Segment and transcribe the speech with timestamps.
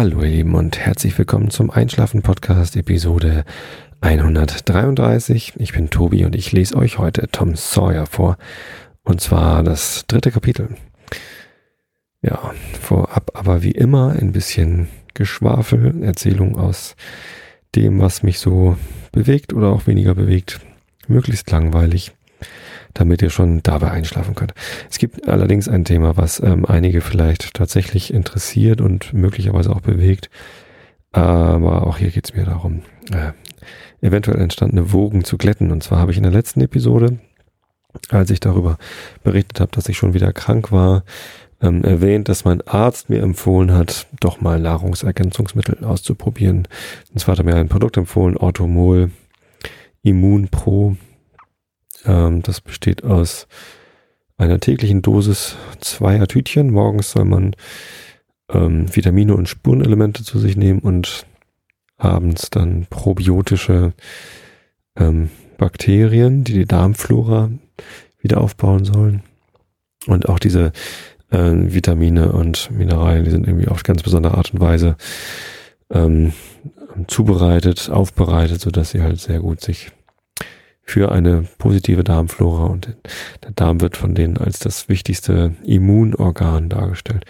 [0.00, 3.44] Hallo ihr Lieben und herzlich willkommen zum Einschlafen Podcast Episode
[4.00, 5.52] 133.
[5.58, 8.38] Ich bin Tobi und ich lese euch heute Tom Sawyer vor
[9.02, 10.74] und zwar das dritte Kapitel.
[12.22, 16.96] Ja, vorab aber wie immer ein bisschen Geschwafel, Erzählung aus
[17.76, 18.78] dem, was mich so
[19.12, 20.60] bewegt oder auch weniger bewegt,
[21.08, 22.12] möglichst langweilig
[22.94, 24.54] damit ihr schon dabei einschlafen könnt.
[24.90, 30.30] Es gibt allerdings ein Thema, was ähm, einige vielleicht tatsächlich interessiert und möglicherweise auch bewegt.
[31.12, 33.32] Aber auch hier geht es mir darum, äh,
[34.00, 35.70] eventuell entstandene Wogen zu glätten.
[35.70, 37.18] Und zwar habe ich in der letzten Episode,
[38.10, 38.78] als ich darüber
[39.24, 41.04] berichtet habe, dass ich schon wieder krank war,
[41.62, 46.68] ähm, erwähnt, dass mein Arzt mir empfohlen hat, doch mal Nahrungsergänzungsmittel auszuprobieren.
[47.12, 49.10] Und zwar hat er mir ein Produkt empfohlen, Orthomol
[50.02, 50.96] Immun Pro
[52.04, 53.46] ähm, das besteht aus
[54.36, 56.70] einer täglichen Dosis zweier Tütchen.
[56.70, 57.54] Morgens soll man
[58.48, 61.26] ähm, Vitamine und Spurenelemente zu sich nehmen und
[61.98, 63.92] abends dann probiotische
[64.96, 67.50] ähm, Bakterien, die die Darmflora
[68.20, 69.22] wieder aufbauen sollen.
[70.06, 70.72] Und auch diese
[71.30, 74.96] äh, Vitamine und Mineralien, die sind irgendwie auf ganz besondere Art und Weise
[75.90, 76.32] ähm,
[77.06, 79.92] zubereitet, aufbereitet, so dass sie halt sehr gut sich
[80.82, 82.96] für eine positive Darmflora und
[83.44, 87.24] der Darm wird von denen als das wichtigste Immunorgan dargestellt.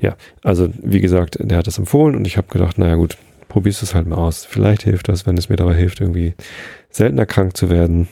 [0.00, 3.16] Ja, also wie gesagt, der hat das empfohlen und ich habe gedacht, naja gut,
[3.48, 4.44] probierst es halt mal aus.
[4.44, 6.34] Vielleicht hilft das, wenn es mir dabei hilft, irgendwie
[6.90, 8.08] seltener krank zu werden,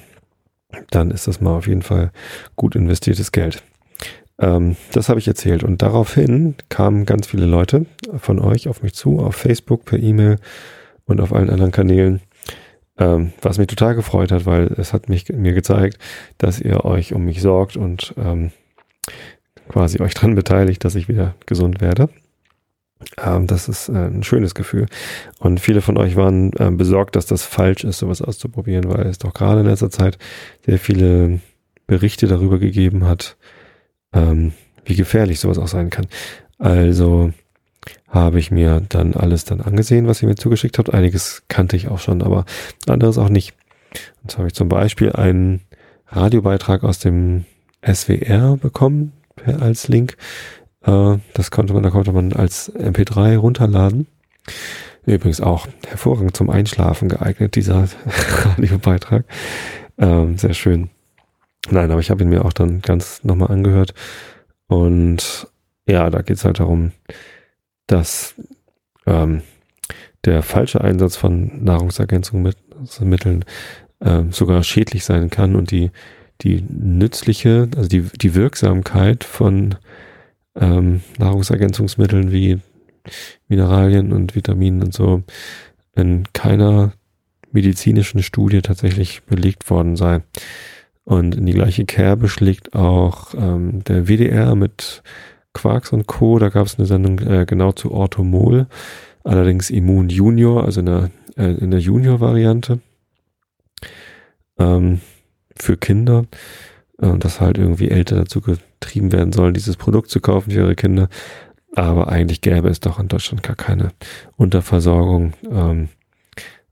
[0.91, 2.13] dann ist das mal auf jeden Fall
[2.57, 3.63] gut investiertes Geld.
[4.39, 7.87] Ähm, das habe ich erzählt und daraufhin kamen ganz viele Leute
[8.19, 10.37] von euch auf mich zu, auf Facebook, per E-Mail
[11.05, 12.21] und auf allen anderen Kanälen
[13.01, 15.99] ähm, was mich total gefreut hat, weil es hat mich mir gezeigt,
[16.39, 18.53] dass ihr euch um mich sorgt und ähm,
[19.69, 22.11] quasi euch dran beteiligt, dass ich wieder gesund werde.
[23.17, 24.87] Ähm, das ist äh, ein schönes Gefühl.
[25.39, 29.19] Und viele von euch waren äh, besorgt, dass das falsch ist, sowas auszuprobieren, weil es
[29.19, 30.19] doch gerade in letzter Zeit
[30.67, 31.41] sehr viele
[31.87, 33.37] Berichte darüber gegeben hat,
[34.13, 34.53] ähm,
[34.85, 36.07] wie gefährlich sowas auch sein kann.
[36.59, 37.33] Also
[38.09, 40.93] habe ich mir dann alles dann angesehen, was ihr mir zugeschickt habt.
[40.93, 42.45] Einiges kannte ich auch schon, aber
[42.87, 43.55] anderes auch nicht.
[44.23, 45.61] Und zwar habe ich zum Beispiel einen
[46.09, 47.45] Radiobeitrag aus dem
[47.87, 49.13] SWR bekommen
[49.61, 50.17] als Link.
[50.83, 54.07] Äh, das konnte man, da konnte man als MP3 runterladen.
[55.07, 57.89] Übrigens auch hervorragend zum Einschlafen geeignet, dieser
[58.45, 59.25] Radiobeitrag.
[59.99, 60.91] Ähm, sehr schön.
[61.71, 63.95] Nein, aber ich habe ihn mir auch dann ganz nochmal angehört.
[64.67, 65.49] Und
[65.87, 66.93] ja, da geht es halt darum,
[67.91, 68.35] dass
[69.07, 69.43] ähm,
[70.25, 73.45] der falsche Einsatz von Nahrungsergänzungsmitteln
[74.01, 75.91] äh, sogar schädlich sein kann und die,
[76.43, 79.77] die nützliche, also die, die Wirksamkeit von
[80.55, 82.61] ähm, Nahrungsergänzungsmitteln wie
[83.49, 85.23] Mineralien und Vitaminen und so
[85.97, 86.93] in keiner
[87.51, 90.23] medizinischen Studie tatsächlich belegt worden sei.
[91.03, 95.03] Und in die gleiche Kerbe schlägt auch ähm, der WDR mit
[95.53, 96.39] Quarks und Co.
[96.39, 98.67] Da gab es eine Sendung äh, genau zu Orthomol,
[99.25, 102.81] allerdings Immun Junior, also in der, äh, der Junior-Variante
[104.59, 105.01] ähm,
[105.57, 106.25] für Kinder.
[107.01, 110.75] Äh, dass halt irgendwie Eltern dazu getrieben werden sollen, dieses Produkt zu kaufen für ihre
[110.75, 111.09] Kinder.
[111.75, 113.93] Aber eigentlich gäbe es doch in Deutschland gar keine
[114.37, 115.89] Unterversorgung ähm,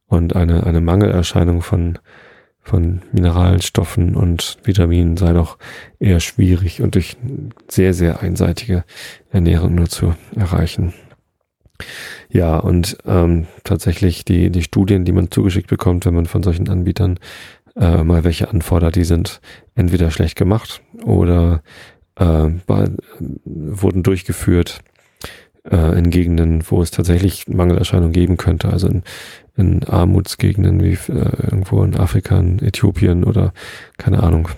[0.06, 1.98] und eine, eine Mangelerscheinung von
[2.68, 5.58] von Mineralstoffen und Vitaminen sei doch
[5.98, 7.16] eher schwierig und durch
[7.68, 8.84] sehr, sehr einseitige
[9.30, 10.92] Ernährung nur zu erreichen.
[12.28, 16.68] Ja, und ähm, tatsächlich die, die Studien, die man zugeschickt bekommt, wenn man von solchen
[16.68, 17.18] Anbietern
[17.76, 19.40] äh, mal welche anfordert, die sind
[19.74, 21.62] entweder schlecht gemacht oder
[22.16, 22.50] äh,
[23.44, 24.80] wurden durchgeführt
[25.70, 29.02] äh, in Gegenden, wo es tatsächlich Mangelerscheinungen geben könnte, also in,
[29.56, 33.52] in Armutsgegenden wie äh, irgendwo in Afrika, in Äthiopien oder
[33.96, 34.48] keine Ahnung,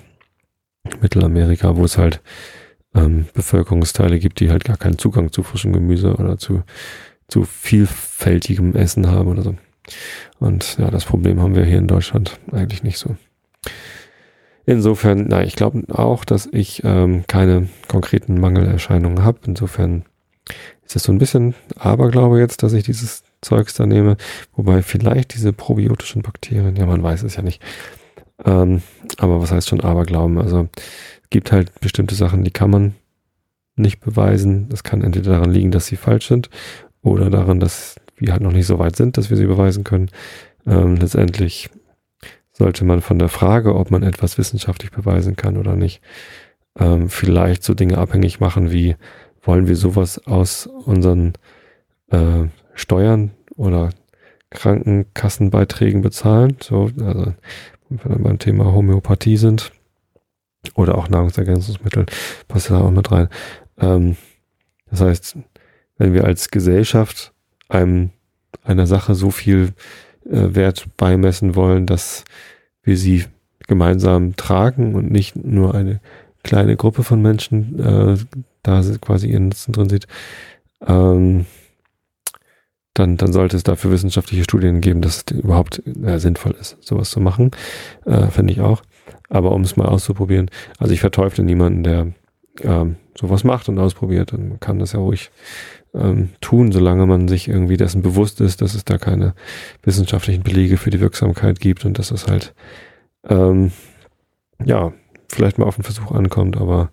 [1.01, 2.21] Mittelamerika, wo es halt
[2.95, 6.63] ähm, Bevölkerungsteile gibt, die halt gar keinen Zugang zu frischem Gemüse oder zu,
[7.29, 9.55] zu vielfältigem Essen haben oder so.
[10.39, 13.17] Und ja, das Problem haben wir hier in Deutschland eigentlich nicht so.
[14.67, 19.41] Insofern, na, ich glaube auch, dass ich ähm, keine konkreten Mangelerscheinungen habe.
[19.47, 20.05] Insofern
[20.85, 24.17] ist es so ein bisschen Aberglaube jetzt, dass ich dieses Zeugs da nehme.
[24.55, 27.63] Wobei vielleicht diese probiotischen Bakterien, ja, man weiß es ja nicht.
[28.45, 28.83] Ähm,
[29.19, 30.39] aber was heißt schon Aberglauben?
[30.39, 30.69] Also
[31.23, 32.95] es gibt halt bestimmte Sachen, die kann man
[33.77, 34.69] nicht beweisen.
[34.69, 36.51] Das kann entweder daran liegen, dass sie falsch sind
[37.03, 40.11] oder daran, dass wir halt noch nicht so weit sind, dass wir sie beweisen können.
[40.67, 41.71] Ähm, letztendlich
[42.53, 46.03] sollte man von der Frage, ob man etwas wissenschaftlich beweisen kann oder nicht,
[46.79, 48.97] ähm, vielleicht so Dinge abhängig machen wie,
[49.43, 51.35] wollen wir sowas aus unseren
[52.11, 53.91] äh, Steuern oder
[54.51, 56.57] Krankenkassenbeiträgen bezahlen.
[56.61, 57.35] So, also
[57.89, 59.73] wenn wir beim Thema Homöopathie sind
[60.75, 62.07] oder auch Nahrungsergänzungsmittel,
[62.49, 63.29] passt da auch mit rein.
[63.79, 64.17] Ähm,
[64.91, 65.39] das heißt,
[65.99, 67.33] wenn wir als Gesellschaft
[67.69, 68.11] einem
[68.65, 69.73] einer Sache so viel
[70.25, 72.25] äh, Wert beimessen wollen, dass
[72.83, 73.25] wir sie
[73.67, 76.01] gemeinsam tragen und nicht nur eine
[76.43, 78.17] kleine Gruppe von Menschen äh,
[78.63, 80.07] da quasi ihren Nutzen drin sieht,
[80.87, 81.47] ähm,
[82.95, 87.11] dann, dann sollte es dafür wissenschaftliche Studien geben, dass es überhaupt äh, sinnvoll ist, sowas
[87.11, 87.51] zu machen.
[88.05, 88.83] Äh, Finde ich auch.
[89.29, 92.13] Aber um es mal auszuprobieren, also ich verteufle niemanden, der
[92.63, 94.33] ähm, sowas macht und ausprobiert.
[94.33, 95.31] Und man kann das ja ruhig
[95.95, 99.35] ähm, tun, solange man sich irgendwie dessen bewusst ist, dass es da keine
[99.83, 102.55] wissenschaftlichen Belege für die Wirksamkeit gibt und dass es halt
[103.29, 103.73] ähm,
[104.65, 104.93] ja
[105.29, 106.91] vielleicht mal auf den Versuch ankommt, aber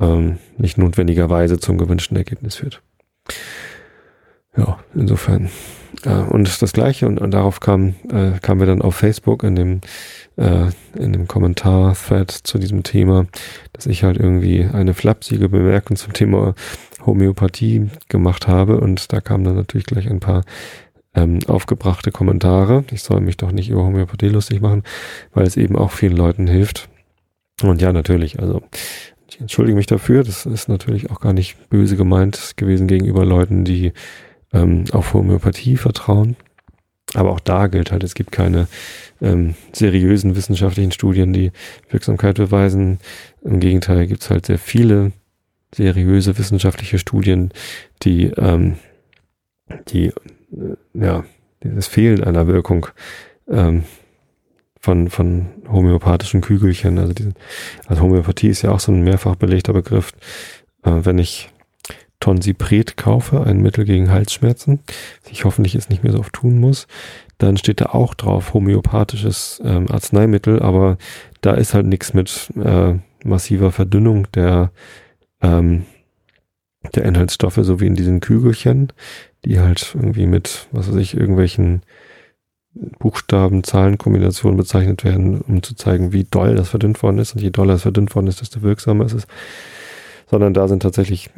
[0.00, 2.82] ähm, nicht notwendigerweise zum gewünschten Ergebnis führt.
[4.56, 5.50] Ja, insofern.
[6.04, 9.56] Äh, und das Gleiche, und, und darauf kam, äh, kamen wir dann auf Facebook in
[9.56, 9.80] dem,
[10.36, 13.26] äh, in dem Kommentar-Thread zu diesem Thema,
[13.72, 16.54] dass ich halt irgendwie eine flapsige Bemerkung zum Thema
[17.04, 18.80] Homöopathie gemacht habe.
[18.80, 20.44] Und da kamen dann natürlich gleich ein paar
[21.14, 22.84] ähm, aufgebrachte Kommentare.
[22.90, 24.82] Ich soll mich doch nicht über Homöopathie lustig machen,
[25.32, 26.88] weil es eben auch vielen Leuten hilft.
[27.62, 28.62] Und ja, natürlich, also
[29.34, 30.22] ich entschuldige mich dafür.
[30.22, 33.92] Das ist natürlich auch gar nicht böse gemeint gewesen gegenüber Leuten, die
[34.52, 36.36] ähm, auf Homöopathie vertrauen.
[37.14, 38.68] Aber auch da gilt halt, es gibt keine
[39.20, 41.52] ähm, seriösen wissenschaftlichen Studien, die
[41.90, 42.98] Wirksamkeit beweisen.
[43.42, 45.12] Im Gegenteil gibt es halt sehr viele
[45.74, 47.50] seriöse wissenschaftliche Studien,
[48.02, 48.76] die, ähm,
[49.88, 50.12] die äh,
[50.94, 51.24] ja,
[51.60, 52.86] das Fehlen einer Wirkung
[53.48, 53.84] ähm,
[54.84, 56.98] von, von homöopathischen Kügelchen.
[56.98, 57.32] Also, diese,
[57.86, 60.12] also Homöopathie ist ja auch so ein mehrfach belegter Begriff.
[60.82, 61.48] Äh, wenn ich
[62.20, 64.80] Tonsipret kaufe, ein Mittel gegen Halsschmerzen,
[65.22, 66.86] was ich hoffentlich jetzt nicht mehr so oft tun muss,
[67.38, 70.98] dann steht da auch drauf homöopathisches ähm, Arzneimittel, aber
[71.40, 72.94] da ist halt nichts mit äh,
[73.24, 74.70] massiver Verdünnung der,
[75.40, 75.86] ähm,
[76.94, 78.92] der Inhaltsstoffe, so wie in diesen Kügelchen,
[79.46, 81.82] die halt irgendwie mit, was weiß ich, irgendwelchen
[82.74, 87.34] Buchstaben, Zahlenkombinationen bezeichnet werden, um zu zeigen, wie doll das verdünnt worden ist.
[87.34, 89.26] Und je doller es verdünnt worden ist, desto wirksamer ist es.
[90.28, 91.30] Sondern da sind tatsächlich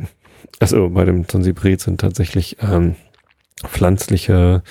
[0.58, 2.96] also bei dem Tonsibret sind tatsächlich ähm,
[3.64, 4.62] pflanzliche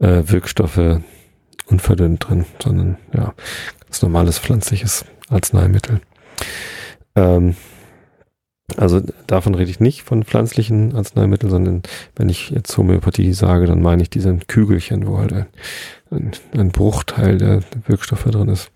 [0.00, 1.00] äh, Wirkstoffe
[1.66, 3.34] unverdünnt drin, sondern ja,
[3.84, 6.00] ganz normales pflanzliches Arzneimittel.
[7.14, 7.56] Ähm,
[8.76, 11.82] also davon rede ich nicht von pflanzlichen Arzneimitteln, sondern
[12.16, 15.46] wenn ich jetzt Homöopathie sage, dann meine ich diese Kügelchen, wo halt ein,
[16.10, 18.70] ein, ein Bruchteil der, Wirkstoffe drin ist.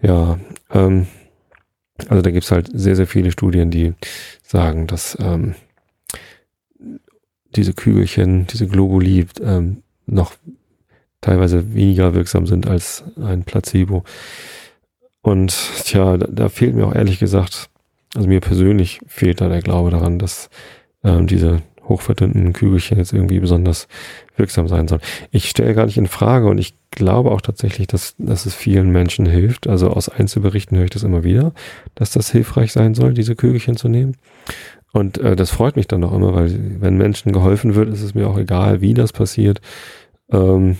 [0.00, 0.38] Ja,
[0.72, 1.06] ähm,
[2.08, 3.94] also da gibt's halt sehr, sehr viele Studien, die
[4.42, 5.54] sagen, dass ähm,
[7.54, 10.34] diese Kügelchen, diese Globuli ähm, noch
[11.20, 14.04] teilweise weniger wirksam sind als ein Placebo.
[15.20, 15.54] Und
[15.84, 17.70] tja, da, da, fehlt mir auch ehrlich gesagt,
[18.14, 20.50] also mir persönlich fehlt da der Glaube daran, dass
[21.04, 23.88] ähm, diese hochverdünnten Kügelchen jetzt irgendwie besonders
[24.36, 25.02] wirksam sein sollen.
[25.30, 28.90] Ich stelle gar nicht in Frage und ich glaube auch tatsächlich, dass, dass es vielen
[28.90, 29.66] Menschen hilft.
[29.66, 31.52] Also aus Einzelberichten höre ich das immer wieder,
[31.94, 34.16] dass das hilfreich sein soll, diese Kügelchen zu nehmen.
[34.92, 38.14] Und äh, das freut mich dann auch immer, weil wenn Menschen geholfen wird, ist es
[38.14, 39.60] mir auch egal, wie das passiert.
[40.30, 40.76] Ähm,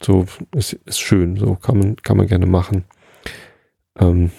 [0.00, 2.84] so ist, ist schön, so kann man, kann man gerne machen.
[3.98, 4.30] Ähm,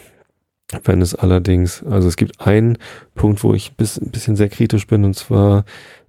[0.83, 2.77] wenn es allerdings, also es gibt einen
[3.15, 5.65] Punkt, wo ich bis, ein bisschen sehr kritisch bin, und zwar,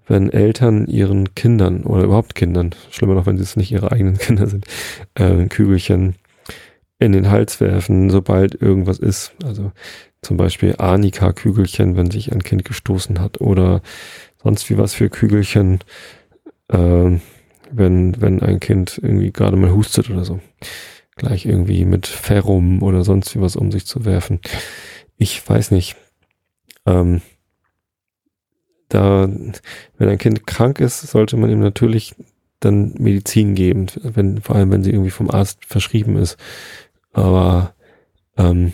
[0.06, 4.46] wenn Eltern ihren Kindern oder überhaupt Kindern, schlimmer noch, wenn es nicht ihre eigenen Kinder
[4.46, 4.66] sind,
[5.14, 6.16] äh, Kügelchen
[6.98, 9.32] in den Hals werfen, sobald irgendwas ist.
[9.44, 9.70] Also
[10.22, 13.82] zum Beispiel Arnika-Kügelchen, wenn sich ein Kind gestoßen hat oder
[14.42, 15.78] sonst wie was für Kügelchen,
[16.68, 17.18] äh,
[17.70, 20.40] wenn, wenn ein Kind irgendwie gerade mal hustet oder so.
[21.18, 24.40] Gleich irgendwie mit Ferrum oder sonst wie was um sich zu werfen.
[25.16, 25.96] Ich weiß nicht.
[26.86, 27.20] Ähm,
[28.88, 29.28] da,
[29.98, 32.14] wenn ein Kind krank ist, sollte man ihm natürlich
[32.60, 36.38] dann Medizin geben, wenn, vor allem wenn sie irgendwie vom Arzt verschrieben ist.
[37.12, 37.74] Aber
[38.36, 38.72] ähm,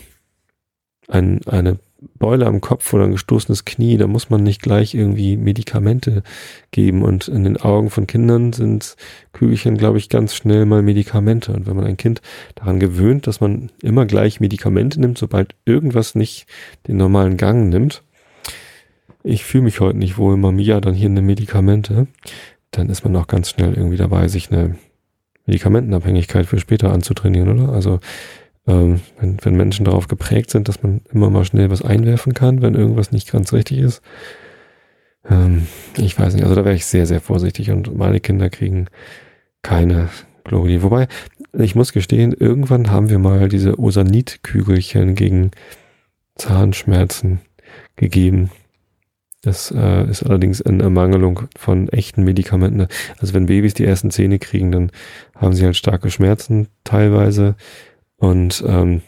[1.07, 1.79] ein, eine
[2.19, 6.23] Beule am Kopf oder ein gestoßenes Knie, da muss man nicht gleich irgendwie Medikamente
[6.71, 7.03] geben.
[7.03, 8.95] Und in den Augen von Kindern sind
[9.33, 11.53] Kügelchen, glaube ich, ganz schnell mal Medikamente.
[11.53, 12.21] Und wenn man ein Kind
[12.55, 16.47] daran gewöhnt, dass man immer gleich Medikamente nimmt, sobald irgendwas nicht
[16.87, 18.03] den normalen Gang nimmt,
[19.23, 22.07] ich fühle mich heute nicht wohl, Mamiya, dann hier eine Medikamente,
[22.71, 24.75] dann ist man auch ganz schnell irgendwie dabei, sich eine
[25.47, 27.73] Medikamentenabhängigkeit für später anzutrainieren, oder?
[27.73, 27.99] Also
[28.67, 32.61] ähm, wenn, wenn Menschen darauf geprägt sind, dass man immer mal schnell was einwerfen kann,
[32.61, 34.01] wenn irgendwas nicht ganz richtig ist,
[35.29, 35.67] Ähm,
[35.97, 38.87] ich weiß nicht, also da wäre ich sehr, sehr vorsichtig und meine Kinder kriegen
[39.63, 40.09] keine
[40.43, 40.83] Globuli.
[40.83, 41.07] Wobei,
[41.53, 45.51] ich muss gestehen, irgendwann haben wir mal diese Osanit-Kügelchen gegen
[46.35, 47.39] Zahnschmerzen
[47.95, 48.51] gegeben.
[49.41, 52.87] Das äh, ist allerdings in Ermangelung von echten Medikamenten.
[53.19, 54.91] Also wenn Babys die ersten Zähne kriegen, dann
[55.35, 57.55] haben sie halt starke Schmerzen teilweise.
[58.17, 59.01] Und ähm,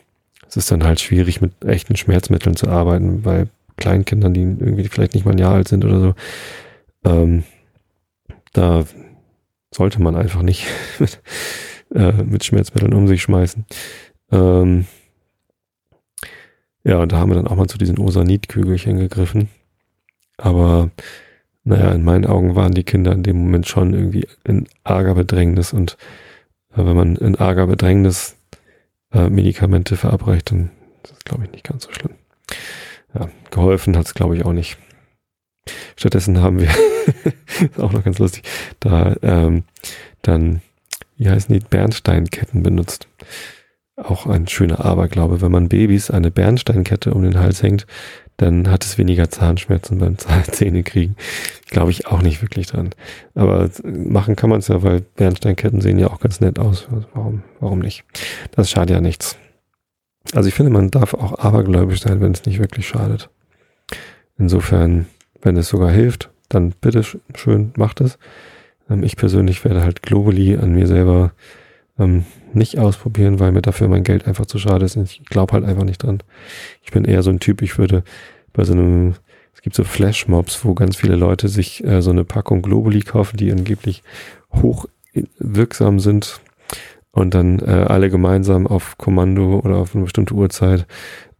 [0.47, 3.47] es ist dann halt schwierig, mit echten Schmerzmitteln zu arbeiten, bei
[3.77, 6.15] Kleinkindern, die irgendwie vielleicht nicht mal ein Jahr alt sind oder so.
[7.05, 7.43] Ähm,
[8.53, 8.85] da
[9.73, 10.65] sollte man einfach nicht
[10.99, 11.21] mit,
[11.93, 13.65] äh, mit Schmerzmitteln um sich schmeißen.
[14.31, 14.85] Ähm,
[16.83, 19.49] ja, und da haben wir dann auch mal zu diesen Osanit-Kügelchen gegriffen.
[20.37, 20.89] Aber
[21.65, 25.73] naja, in meinen Augen waren die Kinder in dem Moment schon irgendwie in arger Bedrängnis.
[25.73, 25.97] Und
[26.71, 28.36] äh, wenn man in arger Bedrängnis
[29.17, 30.69] äh, Medikamente verabreicht, dann
[31.03, 32.13] ist das, glaube ich, nicht ganz so schlimm.
[33.13, 34.77] Ja, geholfen hat es, glaube ich, auch nicht.
[35.95, 36.69] Stattdessen haben wir,
[37.59, 38.43] ist auch noch ganz lustig,
[38.79, 39.63] da ähm,
[40.21, 40.61] dann,
[41.17, 43.07] wie heißen die, Bernsteinketten benutzt.
[43.97, 45.41] Auch ein schöner Aberglaube.
[45.41, 47.87] Wenn man Babys eine Bernsteinkette um den Hals hängt,
[48.37, 50.17] dann hat es weniger Zahnschmerzen beim
[50.51, 51.15] Zähne kriegen.
[51.69, 52.91] Glaube ich auch nicht wirklich dran.
[53.33, 56.87] Aber machen kann man es ja, weil Bernsteinketten sehen ja auch ganz nett aus.
[56.91, 58.03] Also warum, warum nicht?
[58.51, 59.35] Das schadet ja nichts.
[60.33, 63.29] Also ich finde, man darf auch abergläubisch sein, wenn es nicht wirklich schadet.
[64.37, 65.07] Insofern,
[65.41, 67.03] wenn es sogar hilft, dann bitte
[67.35, 68.19] schön macht es.
[68.89, 71.31] Ähm, ich persönlich werde halt Globally an mir selber
[71.99, 74.95] ähm, nicht ausprobieren, weil mir dafür mein Geld einfach zu schade ist.
[74.95, 76.21] Ich glaube halt einfach nicht dran.
[76.83, 78.03] Ich bin eher so ein Typ, ich würde
[78.53, 79.15] bei so einem,
[79.53, 83.37] es gibt so Flashmobs, wo ganz viele Leute sich äh, so eine Packung Globally kaufen,
[83.37, 84.03] die angeblich
[84.53, 84.85] hoch
[85.39, 86.39] wirksam sind
[87.11, 90.85] und dann äh, alle gemeinsam auf Kommando oder auf eine bestimmte Uhrzeit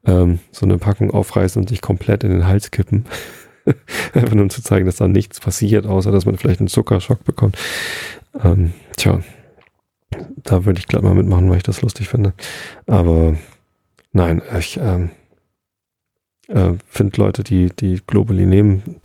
[0.06, 3.06] ähm, so eine Packung aufreißen und sich komplett in den Hals kippen.
[4.14, 7.24] Einfach nur um zu zeigen, dass da nichts passiert, außer dass man vielleicht einen Zuckerschock
[7.26, 7.58] bekommt.
[8.44, 9.20] Ähm, tja,
[10.10, 12.34] da würde ich glatt mal mitmachen, weil ich das lustig finde.
[12.86, 13.36] Aber
[14.12, 15.12] nein, ich ähm,
[16.48, 19.00] äh, finde Leute, die die Globally nehmen,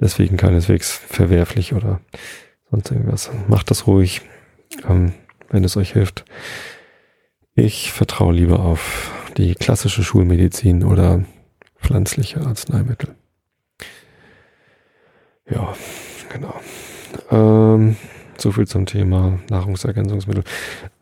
[0.00, 2.00] deswegen keineswegs verwerflich oder
[2.70, 3.30] sonst irgendwas.
[3.48, 4.22] Macht das ruhig,
[4.88, 5.12] ähm,
[5.50, 6.24] wenn es euch hilft.
[7.54, 11.24] Ich vertraue lieber auf die klassische Schulmedizin oder
[11.80, 13.14] pflanzliche Arzneimittel.
[15.50, 15.74] Ja,
[16.28, 16.54] genau.
[17.30, 17.96] Ähm,
[18.40, 20.44] so viel zum Thema Nahrungsergänzungsmittel.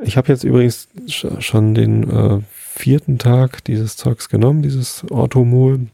[0.03, 5.87] Ich habe jetzt übrigens schon den äh, vierten Tag dieses Zeugs genommen, dieses Orthomol.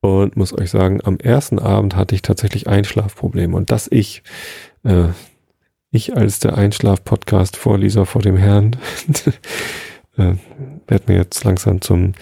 [0.00, 3.56] Und muss euch sagen, am ersten Abend hatte ich tatsächlich Einschlafprobleme.
[3.56, 4.22] Und dass ich,
[4.84, 5.08] äh,
[5.90, 8.76] ich als der Einschlaf-Podcast-Vorleser vor dem Herrn,
[10.16, 10.34] äh,
[10.86, 12.12] werde mir jetzt langsam zum,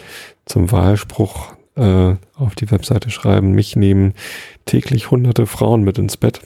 [0.46, 3.52] zum Wahlspruch äh, auf die Webseite schreiben.
[3.52, 4.14] Mich nehmen
[4.64, 6.40] täglich hunderte Frauen mit ins Bett.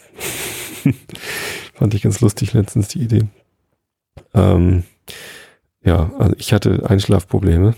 [1.74, 3.24] Fand ich ganz lustig letztens die Idee.
[4.34, 4.84] Ähm,
[5.84, 7.74] ja, also ich hatte Einschlafprobleme.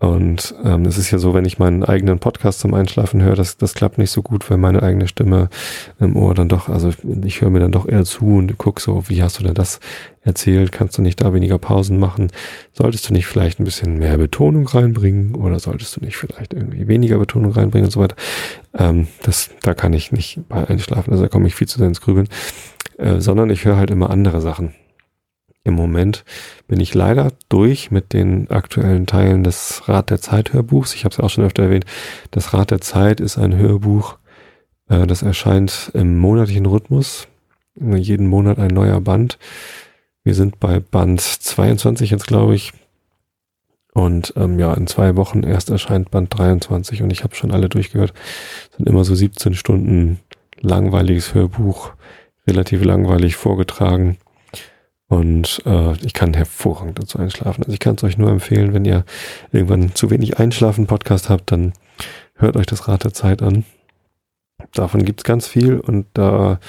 [0.00, 3.58] Und ähm, es ist ja so, wenn ich meinen eigenen Podcast zum Einschlafen höre, das,
[3.58, 5.50] das klappt nicht so gut, weil meine eigene Stimme
[6.00, 6.90] im Ohr dann doch, also
[7.22, 9.78] ich höre mir dann doch eher zu und guck so, wie hast du denn das
[10.22, 10.72] erzählt?
[10.72, 12.32] Kannst du nicht da weniger Pausen machen?
[12.72, 16.88] Solltest du nicht vielleicht ein bisschen mehr Betonung reinbringen oder solltest du nicht vielleicht irgendwie
[16.88, 18.16] weniger Betonung reinbringen und so weiter?
[18.78, 21.88] Ähm, das, da kann ich nicht bei Einschlafen, also da komme ich viel zu sehr
[21.88, 22.28] ins Grübeln,
[22.96, 24.72] äh, sondern ich höre halt immer andere Sachen.
[25.62, 26.24] Im Moment
[26.68, 30.94] bin ich leider durch mit den aktuellen Teilen des Rat der Zeit Hörbuchs.
[30.94, 31.84] Ich habe es auch schon öfter erwähnt.
[32.30, 34.16] Das Rat der Zeit ist ein Hörbuch,
[34.88, 37.28] äh, das erscheint im monatlichen Rhythmus.
[37.74, 39.38] Jeden Monat ein neuer Band.
[40.24, 42.72] Wir sind bei Band 22 jetzt, glaube ich.
[43.92, 47.68] Und ähm, ja, in zwei Wochen erst erscheint Band 23 und ich habe schon alle
[47.68, 48.12] durchgehört.
[48.68, 50.20] Das sind immer so 17 Stunden
[50.60, 51.92] langweiliges Hörbuch,
[52.46, 54.18] relativ langweilig vorgetragen
[55.10, 57.64] und äh, ich kann hervorragend dazu einschlafen.
[57.64, 59.04] Also ich kann es euch nur empfehlen, wenn ihr
[59.50, 61.72] irgendwann zu wenig Einschlafen-Podcast habt, dann
[62.36, 63.64] hört euch das Rad der Zeit an.
[64.72, 66.60] Davon gibt's ganz viel und da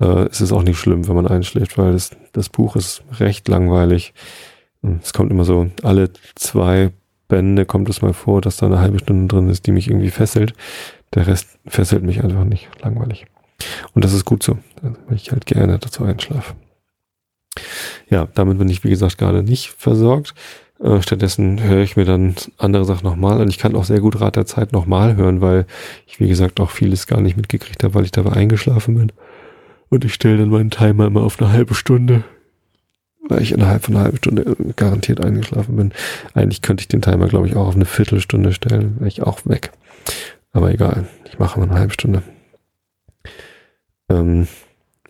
[0.00, 3.48] äh, ist es auch nicht schlimm, wenn man einschläft, weil das, das Buch ist recht
[3.48, 4.14] langweilig.
[5.02, 6.92] Es kommt immer so, alle zwei
[7.26, 10.10] Bände kommt es mal vor, dass da eine halbe Stunde drin ist, die mich irgendwie
[10.10, 10.54] fesselt.
[11.12, 12.68] Der Rest fesselt mich einfach nicht.
[12.82, 13.26] Langweilig.
[13.94, 16.54] Und das ist gut so, weil ich halt gerne dazu einschlafe.
[18.08, 20.34] Ja, damit bin ich, wie gesagt, gerade nicht versorgt.
[20.82, 23.48] Äh, stattdessen höre ich mir dann andere Sachen nochmal an.
[23.48, 25.66] Ich kann auch sehr gut Rat der Zeit nochmal hören, weil
[26.06, 29.12] ich, wie gesagt, auch vieles gar nicht mitgekriegt habe, weil ich dabei eingeschlafen bin.
[29.90, 32.24] Und ich stelle dann meinen Timer immer auf eine halbe Stunde,
[33.28, 35.92] weil ich innerhalb von einer halben Stunde äh, garantiert eingeschlafen bin.
[36.34, 39.40] Eigentlich könnte ich den Timer, glaube ich, auch auf eine Viertelstunde stellen, wäre ich auch
[39.44, 39.72] weg.
[40.52, 42.22] Aber egal, ich mache mal eine halbe Stunde.
[44.08, 44.48] Ähm,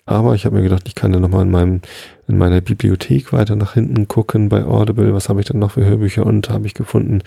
[0.07, 1.81] aber ich habe mir gedacht, ich kann ja nochmal in meinem,
[2.27, 5.15] in meiner Bibliothek weiter nach hinten gucken bei Audible.
[5.15, 6.27] Was habe ich denn noch für Hörbücher?
[6.27, 7.23] Und habe ich gefunden,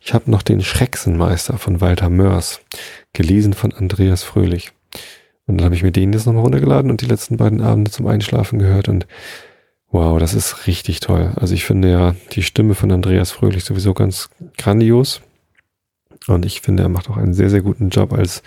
[0.00, 2.60] ich habe noch den Schrecksenmeister von Walter Mörs,
[3.12, 4.72] gelesen von Andreas Fröhlich.
[5.46, 8.06] Und dann habe ich mir den jetzt nochmal runtergeladen und die letzten beiden Abende zum
[8.06, 9.06] Einschlafen gehört und
[9.90, 11.32] wow, das ist richtig toll.
[11.36, 15.22] Also ich finde ja die Stimme von Andreas Fröhlich sowieso ganz grandios.
[16.26, 18.42] Und ich finde, er macht auch einen sehr, sehr guten Job als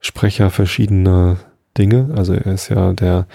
[0.00, 1.38] Sprecher verschiedener
[1.78, 2.10] Dinge.
[2.16, 3.26] Also er ist ja der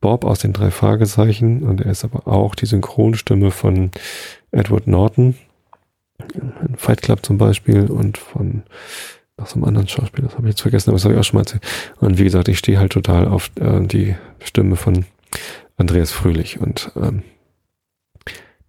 [0.00, 3.90] Bob aus den drei Fragezeichen und er ist aber auch die Synchronstimme von
[4.50, 5.34] Edward Norton
[6.34, 8.62] in Fight Club zum Beispiel und von
[9.36, 11.24] noch so einem anderen Schauspieler, das habe ich jetzt vergessen, aber das habe ich auch
[11.24, 11.62] schon mal erzählt.
[12.00, 15.06] Und wie gesagt, ich stehe halt total auf äh, die Stimme von
[15.76, 17.22] Andreas Fröhlich und ähm,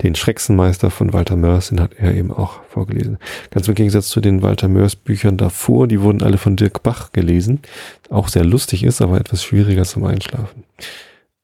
[0.01, 3.17] den Schrecksenmeister von Walter Mörs, den hat er eben auch vorgelesen.
[3.51, 7.11] Ganz im Gegensatz zu den Walter Mörs Büchern davor, die wurden alle von Dirk Bach
[7.13, 7.61] gelesen.
[8.09, 10.63] Auch sehr lustig ist, aber etwas schwieriger zum Einschlafen.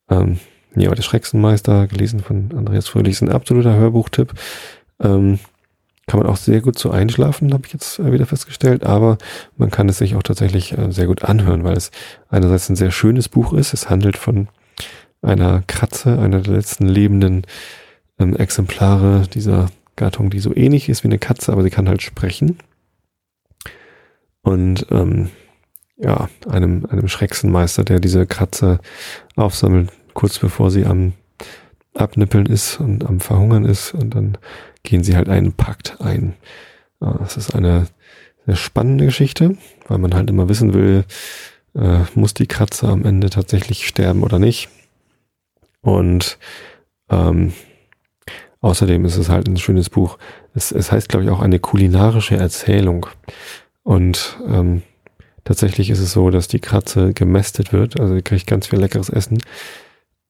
[0.09, 0.39] Ähm,
[0.75, 4.33] ja, aber der Schrecksenmeister, gelesen von Andreas Fröhlich, ist ein absoluter Hörbuchtipp.
[5.01, 5.39] Ähm,
[6.07, 9.17] kann man auch sehr gut zu einschlafen, habe ich jetzt wieder festgestellt, aber
[9.55, 11.91] man kann es sich auch tatsächlich äh, sehr gut anhören, weil es
[12.29, 13.73] einerseits ein sehr schönes Buch ist.
[13.73, 14.49] Es handelt von
[15.21, 17.43] einer Kratze, einer der letzten lebenden
[18.21, 22.01] ähm, Exemplare dieser Gattung, die so ähnlich ist wie eine Katze, aber sie kann halt
[22.01, 22.57] sprechen.
[24.41, 25.29] Und ähm,
[25.97, 28.79] ja, einem, einem Schrecksenmeister, der diese Kratze
[29.35, 31.13] aufsammelt, kurz bevor sie am
[31.93, 33.93] Abnippeln ist und am Verhungern ist.
[33.93, 34.37] Und dann
[34.83, 36.33] gehen sie halt einen Pakt ein.
[36.99, 37.87] Das ist eine
[38.45, 41.05] sehr spannende Geschichte, weil man halt immer wissen will,
[41.75, 44.69] äh, muss die Kratze am Ende tatsächlich sterben oder nicht.
[45.81, 46.37] Und
[47.09, 47.53] ähm,
[48.61, 50.17] Außerdem ist es halt ein schönes Buch.
[50.53, 53.07] Es, es heißt, glaube ich, auch eine kulinarische Erzählung.
[53.83, 54.83] Und ähm,
[55.43, 57.99] tatsächlich ist es so, dass die Kratze gemästet wird.
[57.99, 59.39] Also sie kriegt ganz viel leckeres Essen.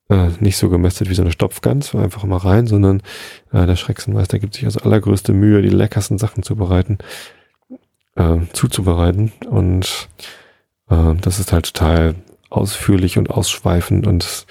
[0.09, 3.01] Äh, nicht so gemästet wie so eine Stopfgans, einfach mal rein, sondern
[3.51, 6.99] äh, der Schrecksenmeister gibt sich also allergrößte Mühe, die leckersten Sachen zu bereiten,
[8.15, 9.33] äh, zuzubereiten.
[9.49, 10.07] Und
[10.89, 12.15] äh, das ist halt total
[12.49, 14.45] ausführlich und ausschweifend und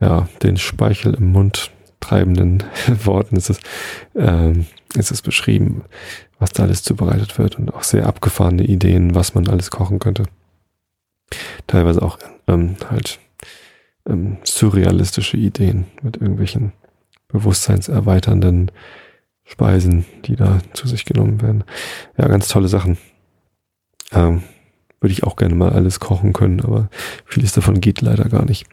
[0.00, 1.70] ja, den Speichel im Mund
[2.06, 2.62] treibenden
[3.04, 3.58] Worten ist es,
[4.14, 5.84] ähm, ist es beschrieben,
[6.38, 10.24] was da alles zubereitet wird und auch sehr abgefahrene Ideen, was man alles kochen könnte.
[11.66, 13.18] Teilweise auch ähm, halt
[14.08, 16.72] ähm, surrealistische Ideen mit irgendwelchen
[17.28, 18.70] bewusstseinserweiternden
[19.44, 21.64] Speisen, die da zu sich genommen werden.
[22.16, 22.98] Ja, ganz tolle Sachen.
[24.12, 24.44] Ähm,
[25.00, 26.88] würde ich auch gerne mal alles kochen können, aber
[27.24, 28.66] vieles davon geht leider gar nicht.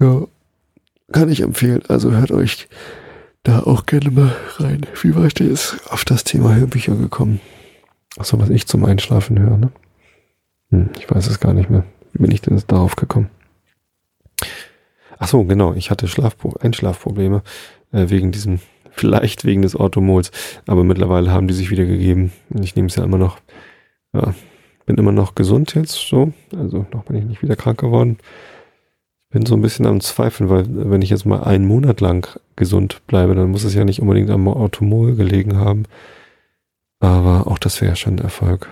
[0.00, 0.26] Ja,
[1.12, 1.82] kann ich empfehlen.
[1.88, 2.68] Also hört euch
[3.42, 4.86] da auch gerne mal rein.
[5.02, 7.40] Wie war ich denn jetzt auf das Thema Hörbücher gekommen?
[8.18, 9.70] Achso, was ich zum Einschlafen höre, ne?
[10.70, 11.84] Hm, ich weiß es gar nicht mehr.
[12.12, 13.30] Wie bin ich denn jetzt darauf gekommen?
[15.18, 15.74] Ach so, genau.
[15.74, 17.42] Ich hatte Schlafpro Einschlafprobleme
[17.92, 20.30] äh, wegen diesem, vielleicht wegen des Automols.
[20.66, 22.32] Aber mittlerweile haben die sich wieder gegeben.
[22.60, 23.38] Ich nehme es ja immer noch.
[24.12, 24.34] Ja,
[24.86, 26.32] bin immer noch gesund jetzt so.
[26.56, 28.18] Also noch bin ich nicht wieder krank geworden
[29.30, 33.02] bin so ein bisschen am Zweifeln, weil wenn ich jetzt mal einen Monat lang gesund
[33.06, 35.84] bleibe, dann muss es ja nicht unbedingt am Automol gelegen haben.
[37.00, 38.68] Aber auch das wäre schon ein Erfolg.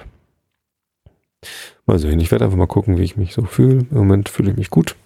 [1.84, 3.86] Mal sehen, ich werde einfach mal gucken, wie ich mich so fühle.
[3.90, 4.96] Im Moment fühle ich mich gut.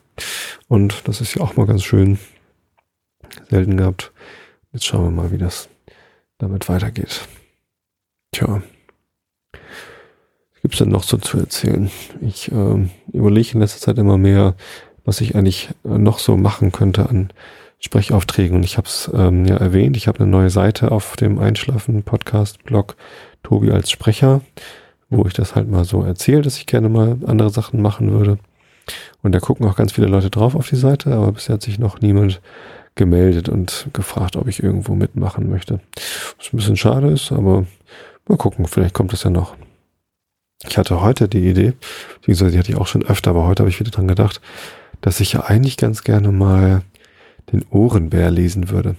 [0.69, 2.19] Und das ist ja auch mal ganz schön.
[3.49, 4.13] Selten gehabt.
[4.73, 5.69] Jetzt schauen wir mal, wie das
[6.39, 7.29] damit weitergeht.
[8.33, 8.63] Tja.
[9.53, 11.91] Was gibt's denn noch so zu erzählen?
[12.21, 14.55] Ich äh, überlege in letzter Zeit immer mehr,
[15.05, 17.31] was ich eigentlich äh, noch so machen könnte an
[17.79, 18.57] Sprechaufträgen.
[18.57, 22.97] Und ich habe es ähm, ja erwähnt, ich habe eine neue Seite auf dem Einschlafen-Podcast-Blog
[23.43, 24.43] Tobi als Sprecher,
[25.09, 28.39] wo ich das halt mal so erzähle, dass ich gerne mal andere Sachen machen würde.
[29.23, 31.79] Und da gucken auch ganz viele Leute drauf auf die Seite, aber bisher hat sich
[31.79, 32.41] noch niemand
[32.95, 35.81] gemeldet und gefragt, ob ich irgendwo mitmachen möchte.
[36.39, 37.65] Was ein bisschen schade ist, aber
[38.29, 39.57] mal gucken, vielleicht kommt es ja noch.
[40.69, 41.73] Ich hatte heute die Idee,
[42.17, 44.41] beziehungsweise die hatte ich auch schon öfter, aber heute habe ich wieder dran gedacht,
[45.01, 46.83] dass ich ja eigentlich ganz gerne mal
[47.53, 48.97] den Ohrenbär lesen würde.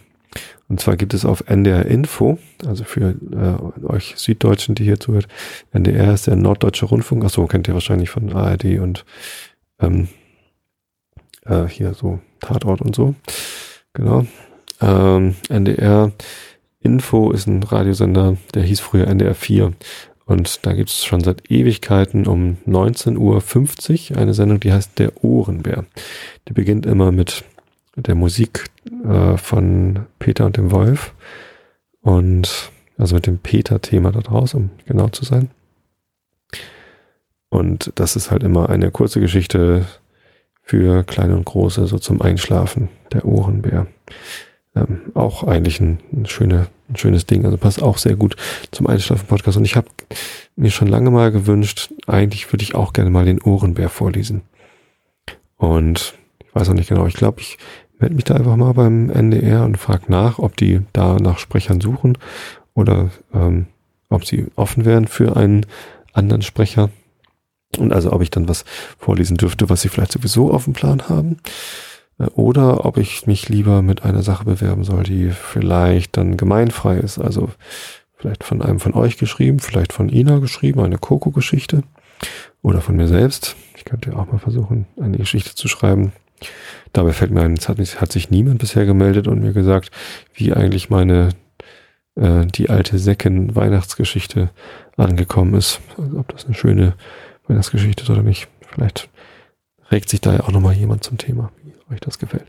[0.67, 5.27] Und zwar gibt es auf NDR Info, also für äh, euch Süddeutschen, die hier zuhört,
[5.73, 9.03] NDR ist der Norddeutsche Rundfunk, achso, kennt ihr wahrscheinlich von ARD und
[9.79, 10.07] ähm,
[11.45, 13.15] äh, hier so Tatort und so.
[13.93, 14.25] Genau.
[14.79, 16.11] Ähm, NDR
[16.79, 19.73] Info ist ein Radiosender, der hieß früher NDR 4
[20.25, 25.23] und da gibt es schon seit Ewigkeiten um 19.50 Uhr eine Sendung, die heißt Der
[25.23, 25.85] Ohrenbär.
[26.47, 27.43] Die beginnt immer mit
[27.95, 28.65] der Musik
[29.05, 31.13] äh, von Peter und dem Wolf.
[32.01, 35.49] Und also mit dem Peter-Thema da draus, um genau zu sein.
[37.49, 39.85] Und das ist halt immer eine kurze Geschichte
[40.61, 43.87] für kleine und große, so zum Einschlafen, der Ohrenbär.
[44.75, 47.45] Ähm, auch eigentlich ein, ein, schöne, ein schönes Ding.
[47.45, 48.35] Also passt auch sehr gut
[48.71, 49.57] zum Einschlafen-Podcast.
[49.57, 49.87] Und ich habe
[50.55, 54.41] mir schon lange mal gewünscht, eigentlich würde ich auch gerne mal den Ohrenbär vorlesen.
[55.57, 57.57] Und ich weiß auch nicht genau, ich glaube, ich
[57.99, 61.81] melde mich da einfach mal beim NDR und frage nach, ob die da nach Sprechern
[61.81, 62.17] suchen
[62.73, 63.67] oder ähm,
[64.09, 65.65] ob sie offen wären für einen
[66.13, 66.89] anderen Sprecher.
[67.77, 68.65] Und also ob ich dann was
[68.97, 71.37] vorlesen dürfte, was sie vielleicht sowieso auf dem Plan haben.
[72.19, 76.97] Äh, oder ob ich mich lieber mit einer Sache bewerben soll, die vielleicht dann gemeinfrei
[76.97, 77.19] ist.
[77.19, 77.49] Also
[78.15, 81.83] vielleicht von einem von euch geschrieben, vielleicht von Ina geschrieben, eine Coco-Geschichte.
[82.61, 83.55] Oder von mir selbst.
[83.75, 86.11] Ich könnte auch mal versuchen, eine Geschichte zu schreiben.
[86.93, 89.89] Dabei fällt mir ein, es hat, hat sich niemand bisher gemeldet und mir gesagt,
[90.33, 91.29] wie eigentlich meine
[92.15, 94.49] äh, die alte Säcken Weihnachtsgeschichte
[94.97, 95.79] angekommen ist.
[95.97, 96.93] Also ob das eine schöne
[97.47, 98.47] Weihnachtsgeschichte ist oder nicht.
[98.67, 99.09] Vielleicht
[99.91, 102.45] regt sich da ja auch nochmal jemand zum Thema, wie euch das gefällt.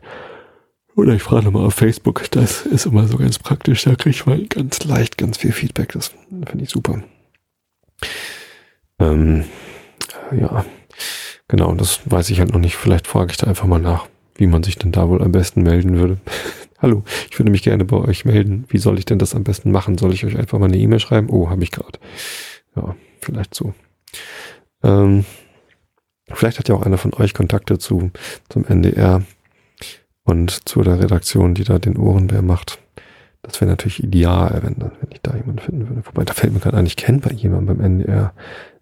[0.94, 4.26] Oder ich frage nochmal auf Facebook, das ist immer so ganz praktisch, da kriege ich
[4.26, 6.12] mal ganz leicht ganz viel Feedback, das
[6.46, 7.02] finde ich super.
[8.98, 9.44] Ähm,
[10.38, 10.64] ja,
[11.48, 14.46] genau, das weiß ich halt noch nicht, vielleicht frage ich da einfach mal nach, wie
[14.46, 16.18] man sich denn da wohl am besten melden würde.
[16.78, 18.64] Hallo, ich würde mich gerne bei euch melden.
[18.68, 19.98] Wie soll ich denn das am besten machen?
[19.98, 21.30] Soll ich euch einfach mal eine E-Mail schreiben?
[21.30, 22.00] Oh, habe ich gerade.
[22.74, 23.72] Ja, vielleicht so.
[24.82, 25.24] Ähm,
[26.34, 28.10] vielleicht hat ja auch einer von euch Kontakte zu,
[28.48, 29.22] zum NDR
[30.24, 32.78] und zu der Redaktion, die da den Ohrenbär macht.
[33.42, 36.06] Das wäre natürlich ideal, wenn, wenn ich da jemanden finden würde.
[36.06, 38.32] Wobei, da fällt mir gerade ein, ich bei jemandem beim NDR,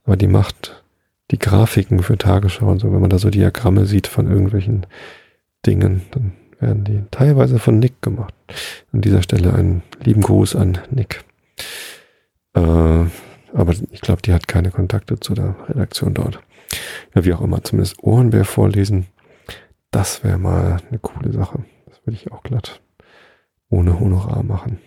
[0.05, 0.83] aber die macht
[1.31, 4.87] die Grafiken für Tagesschau und so, wenn man da so Diagramme sieht von irgendwelchen
[5.65, 8.35] Dingen, dann werden die teilweise von Nick gemacht.
[8.93, 11.25] An dieser Stelle einen lieben Gruß an Nick.
[12.55, 12.61] Äh,
[13.53, 16.41] aber ich glaube, die hat keine Kontakte zu der Redaktion dort.
[17.14, 19.06] Ja, wie auch immer, zumindest Ohrenbär vorlesen,
[19.90, 21.64] das wäre mal eine coole Sache.
[21.87, 22.80] Das würde ich auch glatt
[23.70, 24.78] ohne Honorar machen.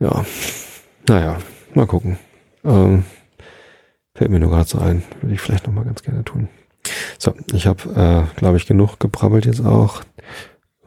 [0.00, 0.24] Ja,
[1.08, 1.38] naja,
[1.74, 2.18] mal gucken.
[2.64, 3.04] Ähm,
[4.14, 6.48] fällt mir nur gerade so ein, würde ich vielleicht nochmal ganz gerne tun.
[7.18, 10.02] So, ich habe, äh, glaube ich, genug gebrabbelt jetzt auch.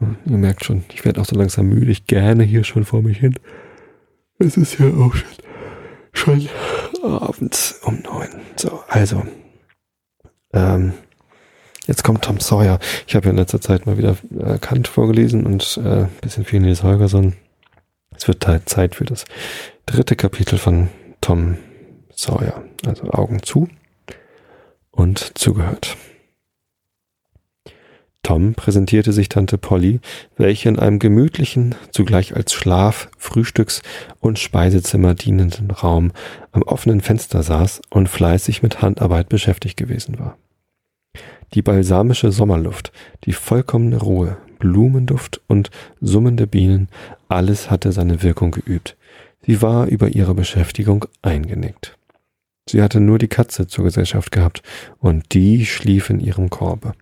[0.00, 1.90] Ihr merkt schon, ich werde auch so langsam müde.
[1.90, 3.34] Ich gerne hier schon vor mich hin.
[4.38, 5.28] Es ist ja auch schon
[6.12, 6.48] schon
[7.02, 8.28] abends um neun.
[8.56, 9.22] So, also.
[10.52, 10.94] Ähm,
[11.86, 12.78] jetzt kommt Tom Sawyer.
[13.06, 16.60] Ich habe ja in letzter Zeit mal wieder äh, Kant vorgelesen und äh, bisschen viel
[16.60, 17.34] Nils Holgersson.
[18.16, 19.24] Es wird halt Zeit für das
[19.86, 20.88] dritte Kapitel von
[21.20, 21.56] Tom
[22.14, 22.64] Sawyer.
[22.86, 23.68] Also Augen zu
[24.90, 25.96] und zugehört.
[28.22, 30.00] Tom präsentierte sich Tante Polly,
[30.36, 33.82] welche in einem gemütlichen, zugleich als Schlaf-, Frühstücks-
[34.20, 36.12] und Speisezimmer dienenden Raum
[36.52, 40.36] am offenen Fenster saß und fleißig mit Handarbeit beschäftigt gewesen war.
[41.54, 42.92] Die balsamische Sommerluft,
[43.24, 46.88] die vollkommene Ruhe, Blumenduft und summende Bienen,
[47.28, 48.96] alles hatte seine Wirkung geübt.
[49.44, 51.96] Sie war über ihre Beschäftigung eingenickt.
[52.68, 54.62] Sie hatte nur die Katze zur Gesellschaft gehabt,
[54.98, 56.92] und die schlief in ihrem Korbe.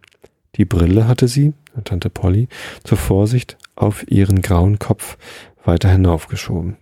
[0.56, 2.48] Die Brille hatte sie, Tante Polly,
[2.84, 5.16] zur Vorsicht auf ihren grauen Kopf
[5.64, 6.76] weiter hinaufgeschoben.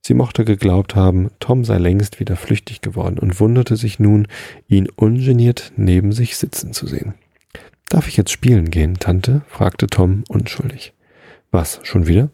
[0.00, 4.26] Sie mochte geglaubt haben, Tom sei längst wieder flüchtig geworden und wunderte sich nun,
[4.66, 7.14] ihn ungeniert neben sich sitzen zu sehen.
[7.88, 9.42] Darf ich jetzt spielen gehen, Tante?
[9.48, 10.92] fragte Tom unschuldig.
[11.50, 12.30] Was, schon wieder?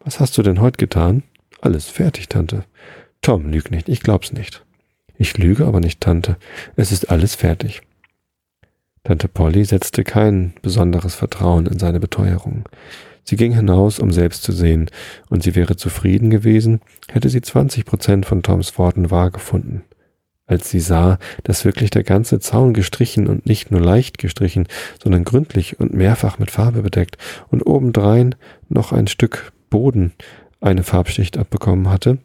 [0.00, 1.22] Was hast du denn heute getan?
[1.60, 2.64] Alles fertig, Tante.
[3.22, 4.64] Tom, lüg nicht, ich glaub's nicht.
[5.16, 6.36] Ich lüge aber nicht, Tante.
[6.76, 7.82] Es ist alles fertig.
[9.04, 12.64] Tante Polly setzte kein besonderes Vertrauen in seine Beteuerung.
[13.22, 14.90] Sie ging hinaus, um selbst zu sehen,
[15.28, 19.84] und sie wäre zufrieden gewesen, hätte sie 20 Prozent von Toms Worten wahr gefunden.
[20.46, 24.68] Als sie sah, dass wirklich der ganze Zaun gestrichen und nicht nur leicht gestrichen,
[25.02, 27.18] sondern gründlich und mehrfach mit Farbe bedeckt
[27.50, 28.34] und obendrein
[28.68, 30.12] noch ein Stück Boden
[30.60, 32.18] eine Farbschicht abbekommen hatte,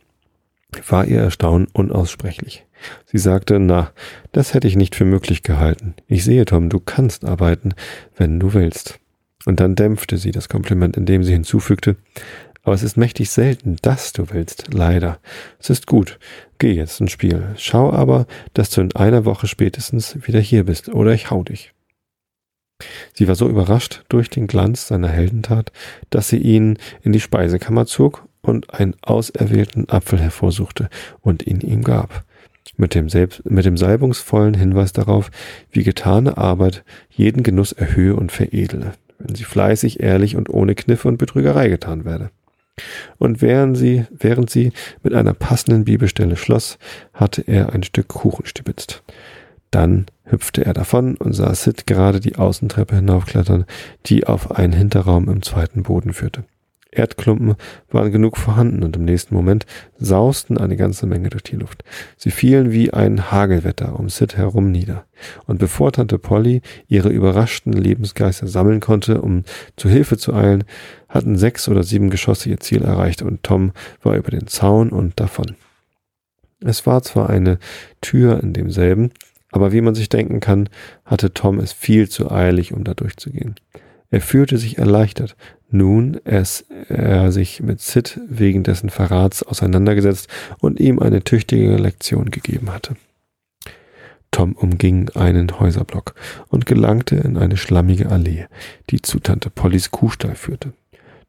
[0.87, 2.65] war ihr Erstaunen unaussprechlich.
[3.05, 3.91] Sie sagte, na,
[4.31, 5.95] das hätte ich nicht für möglich gehalten.
[6.07, 7.73] Ich sehe, Tom, du kannst arbeiten,
[8.17, 8.99] wenn du willst.
[9.45, 11.95] Und dann dämpfte sie das Kompliment, indem sie hinzufügte,
[12.63, 15.19] aber es ist mächtig selten, dass du willst, leider.
[15.59, 16.19] Es ist gut.
[16.57, 17.55] Geh jetzt ins Spiel.
[17.57, 21.73] Schau aber, dass du in einer Woche spätestens wieder hier bist, oder ich hau dich.
[23.13, 25.71] Sie war so überrascht durch den Glanz seiner Heldentat,
[26.09, 30.89] dass sie ihn in die Speisekammer zog und einen auserwählten Apfel hervorsuchte
[31.21, 32.23] und ihn ihm gab
[32.77, 35.31] mit dem, selbst, mit dem salbungsvollen Hinweis darauf,
[35.71, 41.07] wie getane Arbeit jeden Genuss erhöhe und veredele, wenn sie fleißig, ehrlich und ohne Kniffe
[41.07, 42.31] und Betrügerei getan werde.
[43.17, 44.71] Und während sie, während sie
[45.03, 46.77] mit einer passenden Bibelstelle schloss,
[47.13, 49.03] hatte er ein Stück Kuchen stibitzt.
[49.71, 53.65] Dann hüpfte er davon und sah Sid gerade die Außentreppe hinaufklettern,
[54.05, 56.43] die auf einen Hinterraum im zweiten Boden führte.
[56.91, 57.55] Erdklumpen
[57.89, 59.65] waren genug vorhanden und im nächsten Moment
[59.97, 61.83] sausten eine ganze Menge durch die Luft.
[62.17, 65.05] Sie fielen wie ein Hagelwetter um Sid herum nieder.
[65.45, 69.43] Und bevor Tante Polly ihre überraschten Lebensgeister sammeln konnte, um
[69.75, 70.63] zu Hilfe zu eilen,
[71.07, 73.71] hatten sechs oder sieben Geschosse ihr Ziel erreicht und Tom
[74.01, 75.55] war über den Zaun und davon.
[76.61, 77.59] Es war zwar eine
[78.01, 79.11] Tür in demselben,
[79.51, 80.69] aber wie man sich denken kann,
[81.05, 83.55] hatte Tom es viel zu eilig, um da durchzugehen.
[84.11, 85.35] Er fühlte sich erleichtert,
[85.69, 90.27] nun es er sich mit Sid wegen dessen Verrats auseinandergesetzt
[90.59, 92.95] und ihm eine tüchtige Lektion gegeben hatte.
[94.31, 96.15] Tom umging einen Häuserblock
[96.47, 98.47] und gelangte in eine schlammige Allee,
[98.89, 100.73] die zu Tante Pollys Kuhstall führte.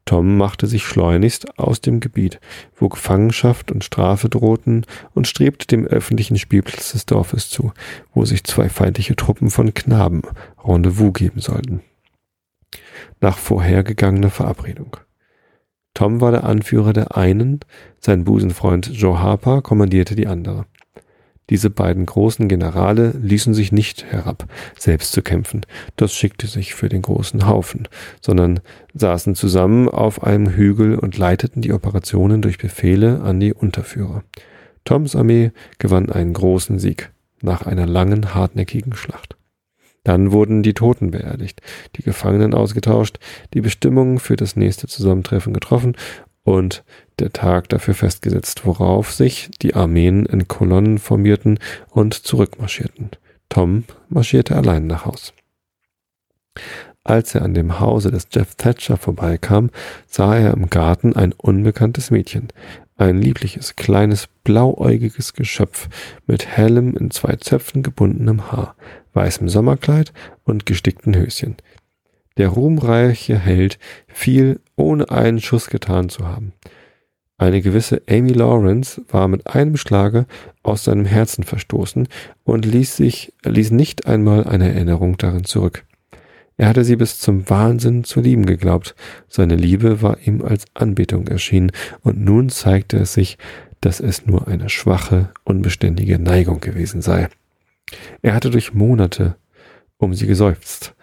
[0.06, 2.40] Tom machte sich schleunigst aus dem Gebiet,
[2.76, 7.72] wo Gefangenschaft und Strafe drohten, und strebte dem öffentlichen Spielplatz des Dorfes zu,
[8.14, 10.22] wo sich zwei feindliche Truppen von Knaben
[10.64, 11.82] Rendezvous geben sollten
[13.20, 14.96] nach vorhergegangener Verabredung.
[15.94, 17.60] Tom war der Anführer der einen,
[17.98, 20.66] sein Busenfreund Joe Harper kommandierte die andere.
[21.50, 24.46] Diese beiden großen Generale ließen sich nicht herab,
[24.78, 25.66] selbst zu kämpfen.
[25.96, 27.88] Das schickte sich für den großen Haufen,
[28.20, 28.60] sondern
[28.94, 34.22] saßen zusammen auf einem Hügel und leiteten die Operationen durch Befehle an die Unterführer.
[34.84, 37.10] Toms Armee gewann einen großen Sieg
[37.42, 39.36] nach einer langen, hartnäckigen Schlacht.
[40.04, 41.60] Dann wurden die Toten beerdigt,
[41.96, 43.18] die Gefangenen ausgetauscht,
[43.52, 45.96] die Bestimmungen für das nächste Zusammentreffen getroffen
[46.42, 46.84] und
[47.18, 51.58] der Tag dafür festgesetzt, worauf sich die Armeen in Kolonnen formierten
[51.90, 53.10] und zurückmarschierten.
[53.48, 55.34] Tom marschierte allein nach Haus.
[57.02, 59.70] Als er an dem Hause des Jeff Thatcher vorbeikam,
[60.06, 62.48] sah er im Garten ein unbekanntes Mädchen,
[62.96, 65.88] ein liebliches, kleines, blauäugiges Geschöpf
[66.26, 68.76] mit hellem, in zwei Zöpfen gebundenem Haar,
[69.12, 70.12] weißem Sommerkleid
[70.44, 71.56] und gestickten Höschen.
[72.36, 76.52] Der ruhmreiche Held fiel, ohne einen Schuss getan zu haben.
[77.40, 80.26] Eine gewisse Amy Lawrence war mit einem Schlage
[80.62, 82.06] aus seinem Herzen verstoßen
[82.44, 85.84] und ließ sich, ließ nicht einmal eine Erinnerung darin zurück.
[86.58, 88.94] Er hatte sie bis zum Wahnsinn zu lieben geglaubt.
[89.28, 93.38] Seine Liebe war ihm als Anbetung erschienen, und nun zeigte es sich,
[93.80, 97.28] dass es nur eine schwache, unbeständige Neigung gewesen sei.
[98.22, 99.36] Er hatte durch Monate
[100.00, 100.94] um sie geseufzt.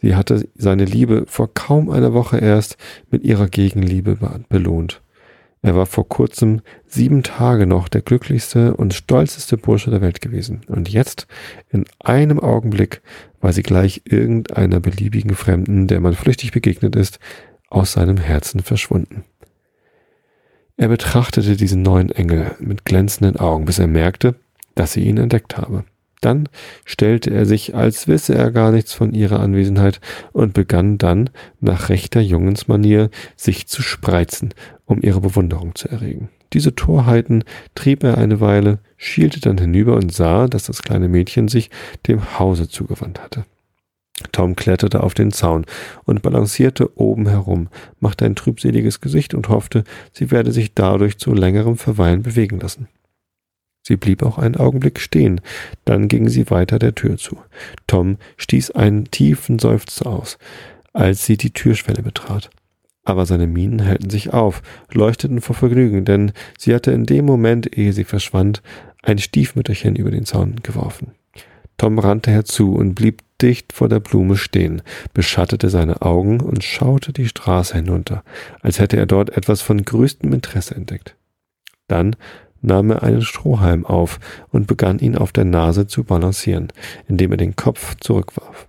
[0.00, 2.76] Sie hatte seine Liebe vor kaum einer Woche erst
[3.10, 5.02] mit ihrer Gegenliebe belohnt.
[5.62, 10.60] Er war vor kurzem sieben Tage noch der glücklichste und stolzeste Bursche der Welt gewesen.
[10.68, 11.26] Und jetzt,
[11.70, 13.02] in einem Augenblick,
[13.40, 17.18] war sie gleich irgendeiner beliebigen Fremden, der man flüchtig begegnet ist,
[17.68, 19.24] aus seinem Herzen verschwunden.
[20.76, 24.36] Er betrachtete diesen neuen Engel mit glänzenden Augen, bis er merkte,
[24.74, 25.84] dass sie ihn entdeckt habe.
[26.26, 26.48] Dann
[26.84, 30.00] stellte er sich, als wisse er gar nichts von ihrer Anwesenheit
[30.32, 34.52] und begann dann, nach rechter Jungensmanier, sich zu spreizen,
[34.86, 36.28] um ihre Bewunderung zu erregen.
[36.52, 37.44] Diese Torheiten
[37.76, 41.70] trieb er eine Weile, schielte dann hinüber und sah, dass das kleine Mädchen sich
[42.08, 43.44] dem Hause zugewandt hatte.
[44.32, 45.64] Tom kletterte auf den Zaun
[46.06, 47.68] und balancierte oben herum,
[48.00, 52.88] machte ein trübseliges Gesicht und hoffte, sie werde sich dadurch zu längerem Verweilen bewegen lassen.
[53.86, 55.40] Sie blieb auch einen Augenblick stehen,
[55.84, 57.38] dann ging sie weiter der Tür zu.
[57.86, 60.38] Tom stieß einen tiefen Seufzer aus,
[60.92, 62.50] als sie die Türschwelle betrat.
[63.04, 64.60] Aber seine Mienen hellten sich auf,
[64.92, 68.60] leuchteten vor Vergnügen, denn sie hatte in dem Moment, ehe sie verschwand,
[69.04, 71.12] ein Stiefmütterchen über den Zaun geworfen.
[71.76, 74.82] Tom rannte herzu und blieb dicht vor der Blume stehen,
[75.14, 78.24] beschattete seine Augen und schaute die Straße hinunter,
[78.62, 81.14] als hätte er dort etwas von größtem Interesse entdeckt.
[81.86, 82.16] Dann
[82.62, 84.18] nahm er einen Strohhalm auf
[84.50, 86.68] und begann ihn auf der Nase zu balancieren,
[87.08, 88.68] indem er den Kopf zurückwarf.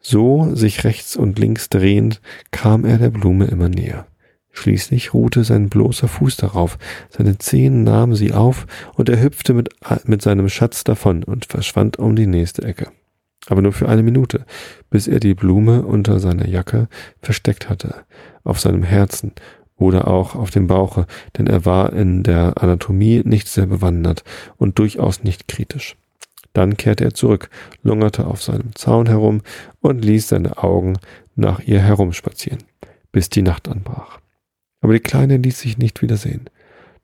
[0.00, 4.06] So, sich rechts und links drehend, kam er der Blume immer näher.
[4.52, 6.78] Schließlich ruhte sein bloßer Fuß darauf,
[7.10, 9.70] seine Zehen nahmen sie auf, und er hüpfte mit,
[10.04, 12.92] mit seinem Schatz davon und verschwand um die nächste Ecke.
[13.46, 14.46] Aber nur für eine Minute,
[14.90, 16.88] bis er die Blume unter seiner Jacke
[17.20, 18.04] versteckt hatte,
[18.42, 19.32] auf seinem Herzen
[19.76, 21.06] oder auch auf dem Bauche,
[21.36, 24.24] denn er war in der Anatomie nicht sehr bewandert
[24.56, 25.96] und durchaus nicht kritisch.
[26.52, 27.50] Dann kehrte er zurück,
[27.82, 29.42] lungerte auf seinem Zaun herum
[29.80, 30.98] und ließ seine Augen
[31.34, 32.60] nach ihr herumspazieren,
[33.10, 34.20] bis die Nacht anbrach.
[34.80, 36.48] Aber die Kleine ließ sich nicht wiedersehen.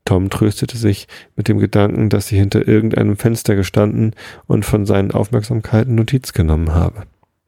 [0.05, 4.15] Tom tröstete sich mit dem Gedanken, dass sie hinter irgendeinem Fenster gestanden
[4.47, 7.03] und von seinen Aufmerksamkeiten Notiz genommen habe.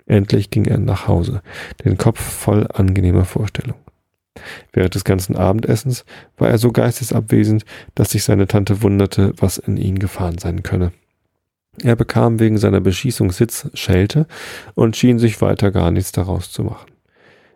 [0.07, 1.43] Endlich ging er nach Hause,
[1.85, 3.77] den Kopf voll angenehmer Vorstellung.
[4.73, 6.05] Während des ganzen Abendessens
[6.39, 7.65] war er so geistesabwesend,
[7.95, 10.93] dass sich seine Tante wunderte, was in ihn gefahren sein könne.
[11.83, 14.27] Er bekam wegen seiner Beschießung Sitz, Schelte
[14.75, 16.91] und schien sich weiter gar nichts daraus zu machen.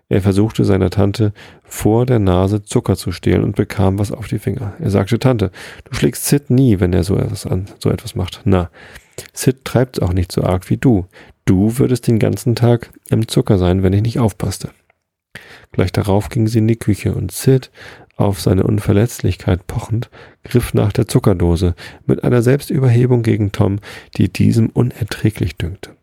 [0.09, 1.33] Er versuchte seiner Tante
[1.65, 4.75] vor der Nase Zucker zu stehlen und bekam was auf die Finger.
[4.79, 5.51] Er sagte, Tante,
[5.85, 8.41] du schlägst Sid nie, wenn er so etwas an, so etwas macht.
[8.45, 8.71] Na,
[9.33, 11.07] Sid treibt's auch nicht so arg wie du.
[11.45, 14.71] Du würdest den ganzen Tag im Zucker sein, wenn ich nicht aufpasste.
[15.73, 17.71] Gleich darauf ging sie in die Küche und Sid,
[18.17, 20.11] auf seine Unverletzlichkeit pochend,
[20.43, 21.75] griff nach der Zuckerdose
[22.07, 23.79] mit einer Selbstüberhebung gegen Tom,
[24.17, 25.97] die diesem unerträglich dünkte.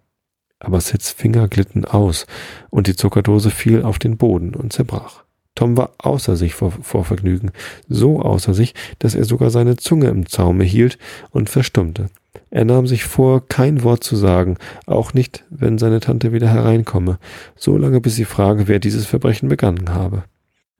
[0.59, 2.25] Aber Sids Finger glitten aus
[2.69, 5.23] und die Zuckerdose fiel auf den Boden und zerbrach.
[5.55, 7.51] Tom war außer sich vor, vor Vergnügen,
[7.87, 10.97] so außer sich, dass er sogar seine Zunge im Zaume hielt
[11.31, 12.09] und verstummte.
[12.49, 17.19] Er nahm sich vor, kein Wort zu sagen, auch nicht, wenn seine Tante wieder hereinkomme,
[17.55, 20.23] so lange bis sie frage, wer dieses Verbrechen begangen habe.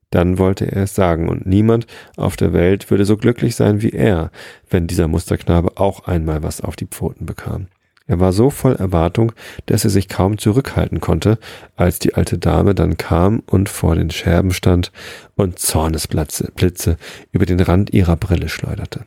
[0.09, 1.87] Dann wollte er es sagen, und niemand
[2.17, 4.29] auf der Welt würde so glücklich sein wie er,
[4.69, 7.67] wenn dieser Musterknabe auch einmal was auf die Pfoten bekam.
[8.05, 9.31] Er war so voll Erwartung,
[9.65, 11.39] dass er sich kaum zurückhalten konnte,
[11.75, 14.91] als die alte Dame dann kam und vor den Scherben stand
[15.35, 16.97] und Zornesblitze
[17.31, 19.05] über den Rand ihrer Brille schleuderte.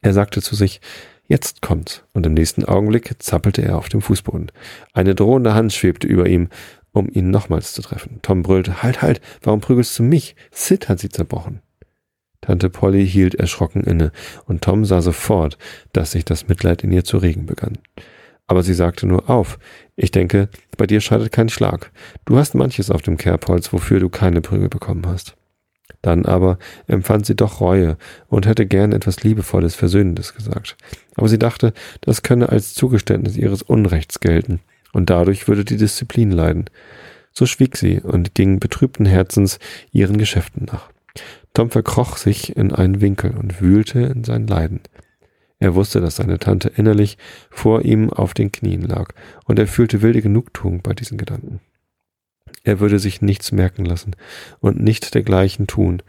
[0.00, 0.80] Er sagte zu sich,
[1.32, 2.04] Jetzt kommt's.
[2.12, 4.52] Und im nächsten Augenblick zappelte er auf dem Fußboden.
[4.92, 6.50] Eine drohende Hand schwebte über ihm,
[6.92, 8.18] um ihn nochmals zu treffen.
[8.20, 10.36] Tom brüllte, halt, halt, warum prügelst du mich?
[10.50, 11.62] Sid hat sie zerbrochen.
[12.42, 14.12] Tante Polly hielt erschrocken inne,
[14.44, 15.56] und Tom sah sofort,
[15.94, 17.78] dass sich das Mitleid in ihr zu regen begann.
[18.46, 19.58] Aber sie sagte nur auf.
[19.96, 21.92] Ich denke, bei dir scheidet kein Schlag.
[22.26, 25.34] Du hast manches auf dem Kerbholz, wofür du keine Prügel bekommen hast.
[26.00, 27.96] Dann aber empfand sie doch Reue
[28.28, 30.76] und hätte gern etwas Liebevolles, Versöhnendes gesagt.
[31.14, 34.60] Aber sie dachte, das könne als Zugeständnis ihres Unrechts gelten,
[34.92, 36.64] und dadurch würde die Disziplin leiden.
[37.32, 39.58] So schwieg sie und ging betrübten Herzens
[39.92, 40.90] ihren Geschäften nach.
[41.54, 44.80] Tom verkroch sich in einen Winkel und wühlte in sein Leiden.
[45.58, 47.18] Er wusste, dass seine Tante innerlich
[47.50, 49.10] vor ihm auf den Knien lag,
[49.44, 51.60] und er fühlte wilde Genugtuung bei diesen Gedanken.
[52.64, 54.14] Er würde sich nichts merken lassen
[54.60, 56.02] und nicht dergleichen tun.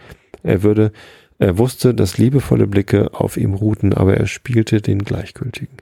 [0.43, 0.91] Er würde,
[1.39, 5.77] er wusste, dass liebevolle Blicke auf ihm ruhten, aber er spielte den Gleichgültigen.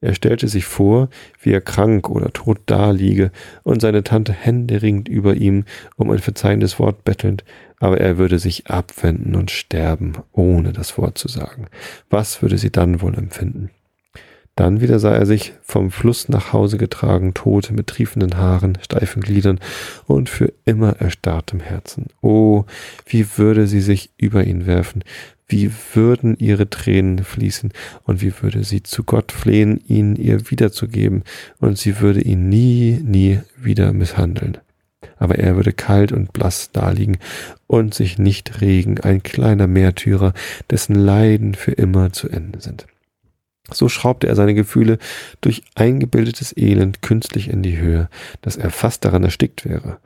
[0.00, 1.08] Er stellte sich vor,
[1.40, 3.30] wie er krank oder tot daliege
[3.62, 5.64] und seine Tante händeringend über ihm
[5.96, 7.44] um ein verzeihendes Wort bettelnd,
[7.78, 11.66] aber er würde sich abwenden und sterben, ohne das Wort zu sagen.
[12.10, 13.70] Was würde sie dann wohl empfinden?
[14.56, 19.22] Dann wieder sah er sich vom Fluss nach Hause getragen, tot, mit triefenden Haaren, steifen
[19.22, 19.60] Gliedern
[20.06, 22.06] und für immer erstarrtem Herzen.
[22.22, 22.64] Oh,
[23.04, 25.04] wie würde sie sich über ihn werfen,
[25.46, 27.70] wie würden ihre Tränen fließen
[28.04, 31.22] und wie würde sie zu Gott flehen, ihn ihr wiederzugeben,
[31.58, 34.56] und sie würde ihn nie, nie wieder misshandeln.
[35.18, 37.18] Aber er würde kalt und blass daliegen
[37.66, 40.32] und sich nicht regen, ein kleiner Märtyrer,
[40.70, 42.86] dessen Leiden für immer zu Ende sind.
[43.72, 44.98] So schraubte er seine Gefühle
[45.40, 48.08] durch eingebildetes Elend künstlich in die Höhe,
[48.42, 49.98] dass er fast daran erstickt wäre.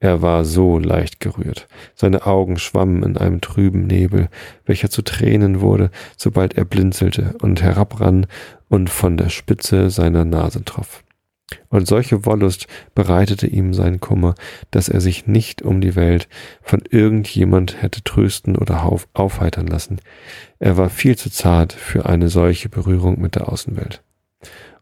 [0.00, 1.66] Er war so leicht gerührt.
[1.96, 4.28] Seine Augen schwammen in einem trüben Nebel,
[4.64, 8.26] welcher zu Tränen wurde, sobald er blinzelte und herabrann
[8.68, 11.02] und von der Spitze seiner Nase troff.
[11.70, 14.34] Und solche Wollust bereitete ihm sein Kummer,
[14.70, 16.28] dass er sich nicht um die Welt
[16.62, 20.00] von irgendjemand hätte trösten oder aufheitern lassen.
[20.58, 24.02] Er war viel zu zart für eine solche Berührung mit der Außenwelt.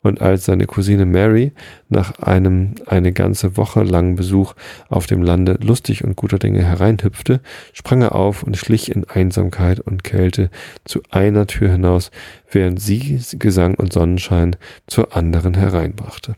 [0.03, 1.53] Und als seine Cousine Mary
[1.89, 4.55] nach einem eine ganze Woche langen Besuch
[4.89, 7.41] auf dem Lande lustig und guter Dinge hereinhüpfte,
[7.73, 10.51] sprang er auf und schlich in Einsamkeit und Kälte
[10.85, 12.13] zu einer Tür hinaus,
[12.51, 16.37] während sie Gesang und Sonnenschein zur anderen hereinbrachte.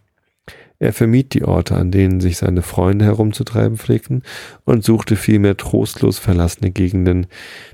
[0.81, 4.23] Er vermied die Orte, an denen sich seine Freunde herumzutreiben pflegten,
[4.65, 7.27] und suchte vielmehr trostlos verlassene Gegenden,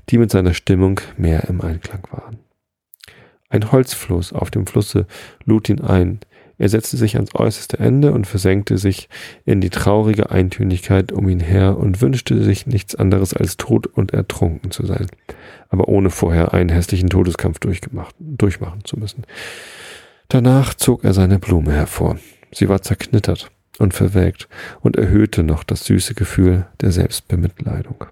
[0.09, 2.37] die mit seiner Stimmung mehr im Einklang waren.
[3.49, 5.05] Ein Holzfloß auf dem Flusse
[5.45, 6.19] lud ihn ein,
[6.57, 9.09] er setzte sich ans äußerste Ende und versenkte sich
[9.43, 14.13] in die traurige Eintönigkeit um ihn her und wünschte sich nichts anderes als tot und
[14.13, 15.07] ertrunken zu sein,
[15.69, 19.25] aber ohne vorher einen hässlichen Todeskampf durchmachen zu müssen.
[20.29, 22.17] Danach zog er seine Blume hervor.
[22.55, 24.47] Sie war zerknittert und verwelkt
[24.79, 28.05] und erhöhte noch das süße Gefühl der Selbstbemitleidung.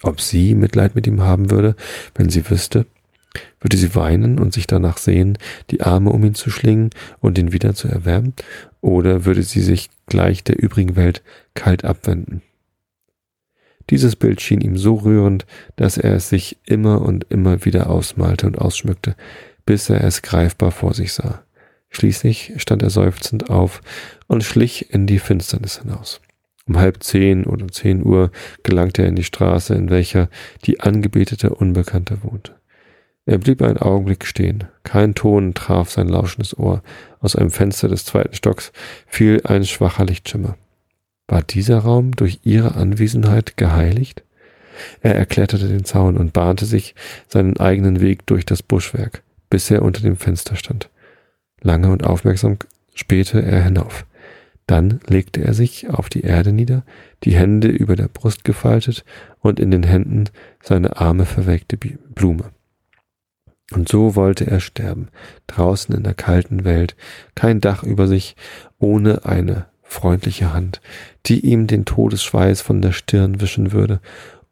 [0.00, 1.76] Ob sie Mitleid mit ihm haben würde,
[2.14, 2.86] wenn sie wüsste,
[3.60, 5.36] würde sie weinen und sich danach sehen,
[5.70, 6.88] die Arme um ihn zu schlingen
[7.20, 8.32] und ihn wieder zu erwärmen,
[8.80, 11.22] oder würde sie sich gleich der übrigen Welt
[11.52, 12.40] kalt abwenden?
[13.90, 15.44] Dieses Bild schien ihm so rührend,
[15.76, 19.14] dass er es sich immer und immer wieder ausmalte und ausschmückte,
[19.66, 21.42] bis er es greifbar vor sich sah.
[21.92, 23.82] Schließlich stand er seufzend auf
[24.26, 26.20] und schlich in die Finsternis hinaus.
[26.66, 28.30] Um halb zehn oder zehn Uhr
[28.62, 30.28] gelangte er in die Straße, in welcher
[30.64, 32.54] die angebetete Unbekannte wohnte.
[33.26, 34.64] Er blieb einen Augenblick stehen.
[34.82, 36.82] Kein Ton traf sein lauschendes Ohr.
[37.20, 38.72] Aus einem Fenster des zweiten Stocks
[39.06, 40.56] fiel ein schwacher Lichtschimmer.
[41.28, 44.22] War dieser Raum durch ihre Anwesenheit geheiligt?
[45.02, 46.94] Er erkletterte den Zaun und bahnte sich
[47.28, 50.88] seinen eigenen Weg durch das Buschwerk, bis er unter dem Fenster stand.
[51.62, 52.58] Lange und aufmerksam
[52.94, 54.04] spähte er hinauf.
[54.66, 56.84] Dann legte er sich auf die Erde nieder,
[57.24, 59.04] die Hände über der Brust gefaltet
[59.40, 60.24] und in den Händen
[60.62, 62.50] seine arme verwelkte Blume.
[63.72, 65.08] Und so wollte er sterben,
[65.46, 66.94] draußen in der kalten Welt,
[67.34, 68.36] kein Dach über sich,
[68.78, 70.80] ohne eine freundliche Hand,
[71.26, 74.00] die ihm den Todesschweiß von der Stirn wischen würde,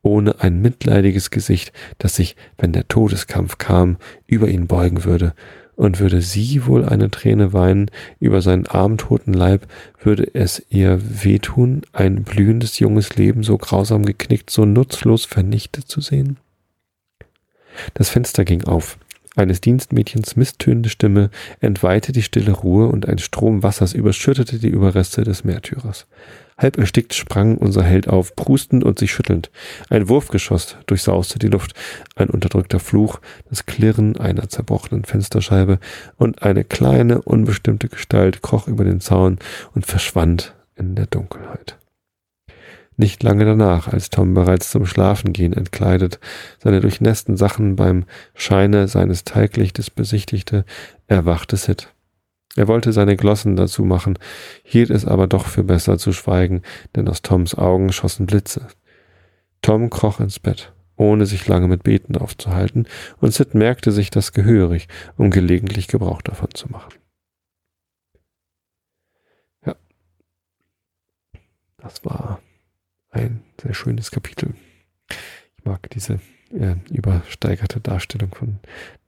[0.02, 5.34] ohne ein mitleidiges Gesicht, das sich, wenn der Todeskampf kam, über ihn beugen würde,
[5.80, 9.66] und würde sie wohl eine Träne weinen über seinen armtoten Leib,
[9.98, 16.02] würde es ihr wehtun, ein blühendes junges Leben so grausam geknickt, so nutzlos vernichtet zu
[16.02, 16.36] sehen?
[17.94, 18.98] Das Fenster ging auf.
[19.36, 25.22] Eines Dienstmädchens misttönende Stimme entweihte die stille Ruhe und ein Strom Wassers überschüttete die Überreste
[25.22, 26.06] des Märtyrers.
[26.58, 29.50] Halb erstickt sprang unser Held auf, prustend und sich schüttelnd.
[29.88, 31.74] Ein Wurfgeschoss durchsauste die Luft,
[32.16, 35.78] ein unterdrückter Fluch, das Klirren einer zerbrochenen Fensterscheibe
[36.18, 39.38] und eine kleine, unbestimmte Gestalt kroch über den Zaun
[39.74, 41.79] und verschwand in der Dunkelheit.
[43.01, 46.20] Nicht lange danach, als Tom bereits zum Schlafengehen entkleidet,
[46.62, 50.66] seine durchnässten Sachen beim Scheine seines Teiglichtes besichtigte,
[51.07, 51.94] erwachte Sid.
[52.57, 54.18] Er wollte seine Glossen dazu machen,
[54.62, 56.61] hielt es aber doch für besser zu schweigen,
[56.94, 58.66] denn aus Toms Augen schossen Blitze.
[59.62, 62.86] Tom kroch ins Bett, ohne sich lange mit Beten aufzuhalten,
[63.16, 66.92] und Sid merkte sich das gehörig, um gelegentlich Gebrauch davon zu machen.
[69.64, 69.74] Ja,
[71.78, 72.42] das war
[73.11, 74.54] ein sehr schönes Kapitel.
[75.56, 76.20] Ich mag diese
[76.52, 78.58] äh, übersteigerte Darstellung von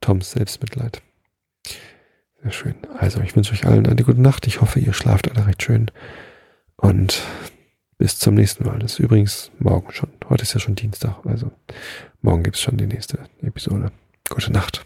[0.01, 1.01] Toms Selbstmitleid.
[2.41, 2.75] Sehr schön.
[2.97, 4.47] Also, ich wünsche euch allen eine gute Nacht.
[4.47, 5.89] Ich hoffe, ihr schlaft alle recht schön.
[6.75, 7.23] Und
[7.97, 8.79] bis zum nächsten Mal.
[8.79, 10.09] Das ist übrigens morgen schon.
[10.29, 11.25] Heute ist ja schon Dienstag.
[11.25, 11.51] Also,
[12.21, 13.91] morgen gibt es schon die nächste Episode.
[14.29, 14.85] Gute Nacht.